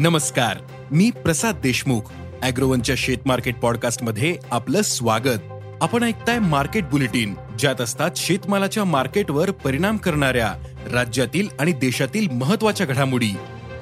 [0.00, 0.56] नमस्कार
[0.90, 2.00] मी प्रसाद देशमुख
[2.42, 5.38] अॅग्रोवनच्या शेत मार्केट पॉडकास्टमध्ये आपलं स्वागत.
[5.82, 10.54] आपण ऐकताय मार्केट बुलेटिन ज्यात असतात शेतमालाच्या मार्केटवर परिणाम करणाऱ्या
[10.92, 13.30] राज्यातील आणि देशातील महत्त्वाच्या घडामोडी.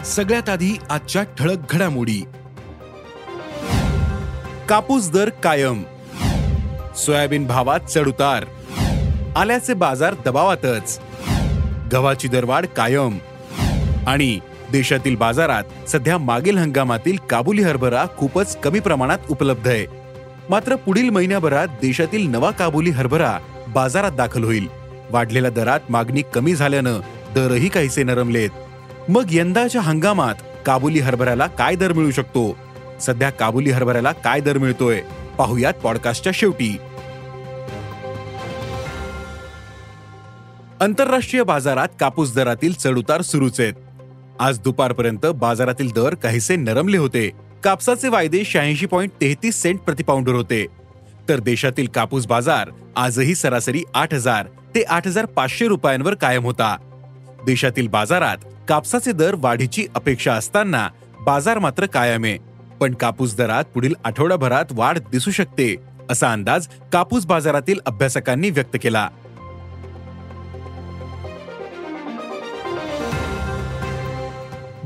[0.04, 2.24] सगळ्यात आधी आजच्या ठळक घडामोडी.
[4.69, 5.82] कापूस दर कायम.
[6.96, 8.44] सोयाबीन भावात चढउतार
[9.36, 11.00] आल्याचे बाजार दबावातच.
[11.92, 13.19] गव्हाची दरवाढ कायम.
[14.06, 14.38] आणि
[14.72, 19.86] देशातील बाजारात सध्या मागील हंगामातील काबुली हरभरा खूपच कमी प्रमाणात उपलब्ध आहे.
[20.50, 24.69] मात्र पुढील महिन्याभरात देशातील नवा काबुली हरभरा बाजारात दाखल होईल.
[25.11, 27.00] वाढलेल्या दरात मागणी कमी झाल्यानं
[27.34, 28.50] दरही काहीसे नरमलेत.
[29.08, 30.34] मग यंदाच्या हंगामात
[30.66, 32.56] काबुली हरभऱ्याला काय दर मिळू शकतो?
[33.00, 35.00] सध्या काबुली हरभऱ्याला काय दर मिळतोय?
[35.39, 36.77] पाहुयात पॉडकास्टच्या शेवटी.
[40.80, 43.72] आंतरराष्ट्रीय बाजारात कापूस दरातील चढउतार सुरूच आहेत.
[44.41, 47.31] आज दुपारपर्यंत बाजारातील दर काहीसे नरमले होते.
[47.64, 50.67] कापसाचे वायदे शहाऐंशी पॉईंट तेहतीस सेंट प्रतिपाऊंडर होते.
[51.28, 56.77] तर देशातील कापूस बाजार आजही सरासरी आठ हजार ते आठ हजार पाचशे रुपयांवर कायम होता.
[57.47, 58.36] देशातील बाजारात
[58.69, 60.89] कापसाचे दर वाढीची अपेक्षा असताना
[61.20, 62.25] बाजार मात्र कायम.
[62.25, 62.39] आहे
[62.80, 65.75] पण कापूस दरात पुढील आठवडाभरात वाढ दिसू शकते
[66.11, 69.08] असा अंदाज कापूस बाजारातील अभ्यासकांनी व्यक्त केला.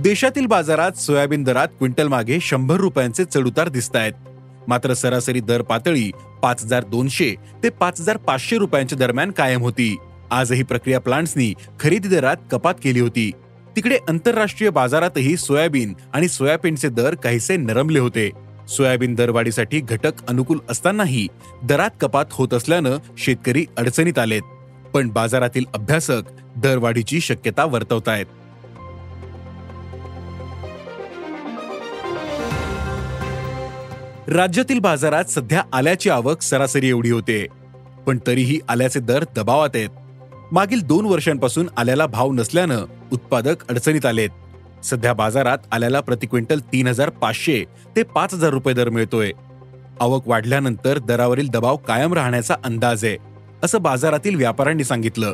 [0.03, 4.12] देशातील बाजारात सोयाबीन दरात क्विंटल मागे शंभर रुपयांचे चढउतार दिसत आहेत
[4.69, 6.10] मात्र सरासरी दर पातळी
[6.43, 9.97] पाच हजार दोनशे ते पाच हजार पाचशे रुपयांच्या दरम्यान कायम होती.
[10.31, 13.31] आजही प्रक्रिया प्लांट्सनी खरेदी दरात कपात केली होती.
[13.76, 18.31] तिकडे आंतरराष्ट्रीय बाजारातही सोयाबीन आणि सोयाबीनचे दर काहीसे नरमले होते.
[18.69, 21.26] सोयाबीन दरवाढीसाठी घटक अनुकूल असतानाही
[21.62, 24.43] दरात कपात होत असल्यानं शेतकरी अडचणीत आलेत.
[24.94, 26.22] पण बाजारातील अभ्यासक
[26.56, 28.26] दरवाढीची शक्यता वर्तवतायत.
[34.28, 37.47] राज्यातील बाजारात सध्या आल्याची आवक सरासरी एवढी होते.
[38.06, 39.88] पण तरीही आल्याचे दर दबावात आहेत.
[40.53, 44.31] मागील दोन वर्षांपासून आल्याला भाव नसल्यानं उत्पादक अडचणीत आलेत.
[44.84, 47.65] सध्या बाजारात आल्याला प्रति क्विंटल तीन हजार पाचशे
[47.97, 49.32] ते पाच हजार रुपये दर मिळतोय.
[50.00, 53.16] आवक वाढल्यानंतर दरावरील दबाव कायम राहण्याचा अंदाज आहे
[53.62, 55.32] असं बाजारातील व्यापाऱ्यांनी सांगितलं.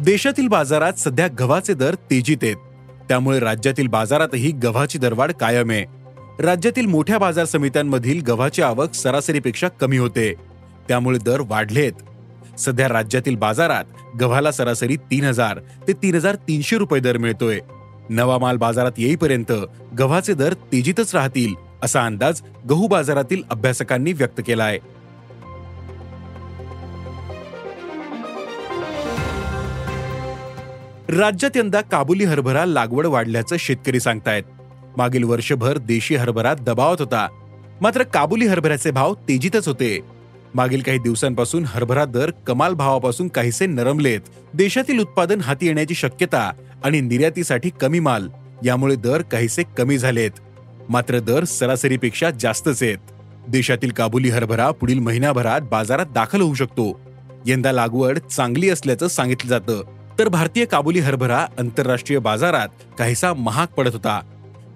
[0.00, 2.56] देशातील बाजारात सध्या गव्हाचे दर तेजीत आहेत.
[3.08, 5.84] त्यामुळे राज्यातील बाजारातही गव्हाची दरवाढ कायम आहे.
[6.42, 10.34] राज्यातील मोठ्या बाजार समित्यांमधील गव्हाची आवक सरासरीपेक्षा कमी होते.
[10.88, 11.92] त्यामुळे दर वाढलेत.
[12.58, 13.84] सध्या राज्यातील बाजारात
[14.20, 15.58] गव्हाला सरासरी तीन हजार
[15.88, 17.58] ते तीन हजार तीनशे रुपये दर मिळतोय.
[18.10, 19.52] नवा माल बाजारात येईपर्यंत
[19.98, 24.70] गव्हाचे दर तेजीतच राहतील असा अंदाज गहू बाजारातील अभ्यासकांनी व्यक्त केला
[31.12, 34.42] राज्यात यंदा काबुली हरभरा लागवड वाढल्याचं शेतकरी सांगतायत.
[34.96, 37.28] मागील वर्षभर देशी हरभरा दबावत होता.
[37.80, 40.00] मात्र काबुली हरभऱ्याचे भाव तेजीतच होते.
[40.54, 44.20] मागील काही दिवसांपासून हरभरा दर कमाल भावापासून काहीसे नरमलेत.
[44.54, 46.52] देशातील उत्पादन हाती येण्याची शक्यता
[46.84, 48.28] आणि निर्यातीसाठी कमी माल
[48.64, 50.30] यामुळे दर काहीसे कमी झालेत.
[50.88, 52.98] मात्र दर सरासरीपेक्षा जास्तच आहेत.
[53.48, 57.00] देशातील काबुली हरभरा पुढील महिनाभरात बाजारात दाखल होऊ शकतो.
[57.46, 60.01] यंदा लागवड चांगली असल्याचं सांगितलं जातं.
[60.22, 62.68] तर भारतीय काबुली हरभरा आंतरराष्ट्रीय बाजारात
[62.98, 64.20] काहीसा महाग पडत होता.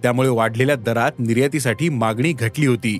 [0.02, 2.98] त्यामुळे वाढलेल्या दरात निर्यातीसाठी मागणी घटली होती.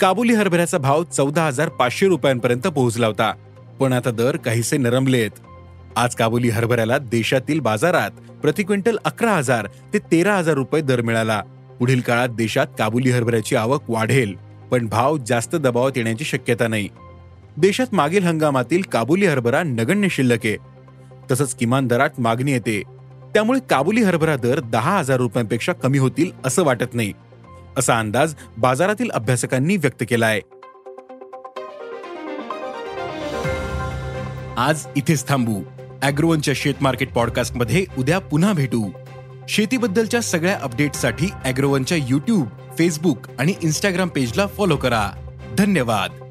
[0.00, 3.32] काबुली हरभऱ्याचा भाव चौदा हजार पाचशे रुपयांपर्यंत पोहोचला होता
[3.80, 5.30] पण आता दर काहीसे नरमलेत.
[5.96, 8.10] आज काबुली हरभऱ्याला देशातील बाजारात
[8.42, 11.40] प्रति क्विंटल अकरा हजार ते तेरा हजार रुपये दर मिळाला.
[11.78, 14.34] पुढील काळात देशात काबुली हरभऱ्याची आवक वाढेल
[14.70, 16.88] पण भाव जास्त दबावात येण्याची शक्यता नाही.
[17.56, 20.73] देशात मागील हंगामातील काबुली हरभरा नगण्य शिल्लक आहे
[21.30, 22.82] तसंच किमान दरात मागणी येते.
[23.34, 27.12] त्यामुळे काबुली हरभरा दर दहा हजार रुपयांपेक्षा कमी होतील असं वाटत नाही
[27.78, 30.40] असा अंदाज बाजारातील अभ्यासकांनी व्यक्त केला आहे
[34.56, 35.62] आज इथेच थांबू.
[36.02, 38.90] अॅग्रोवनच्या शेत मार्केट पॉडकास्टमध्ये उद्या पुन्हा भेटू.
[39.48, 42.46] शेतीबद्दलच्या सगळ्या अपडेटसाठी अॅग्रोवनच्या युट्यूब
[42.78, 45.10] फेसबुक आणि इन्स्टाग्राम पेजला फॉलो करा.
[45.58, 46.23] धन्यवाद.